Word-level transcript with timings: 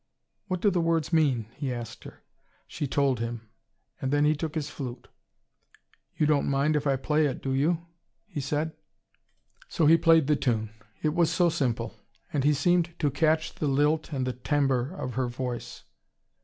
"What 0.47 0.61
do 0.61 0.71
the 0.71 0.81
words 0.81 1.13
mean?" 1.13 1.45
he 1.57 1.71
asked 1.71 2.05
her. 2.05 2.23
She 2.65 2.87
told 2.87 3.19
him. 3.19 3.41
And 4.01 4.09
then 4.11 4.25
he 4.25 4.35
took 4.35 4.55
his 4.55 4.67
flute. 4.67 5.09
"You 6.17 6.25
don't 6.25 6.49
mind 6.49 6.75
if 6.75 6.87
I 6.87 6.95
play 6.95 7.27
it, 7.27 7.39
do 7.39 7.51
you?" 7.53 7.85
he 8.25 8.41
said. 8.41 8.71
So 9.69 9.85
he 9.85 9.97
played 9.97 10.25
the 10.25 10.35
tune. 10.35 10.71
It 11.03 11.13
was 11.13 11.31
so 11.31 11.49
simple. 11.49 11.93
And 12.33 12.43
he 12.43 12.55
seemed 12.55 12.95
to 12.97 13.11
catch 13.11 13.53
the 13.53 13.67
lilt 13.67 14.11
and 14.11 14.25
the 14.25 14.33
timbre 14.33 14.91
of 14.91 15.13
her 15.13 15.27
voice. 15.27 15.83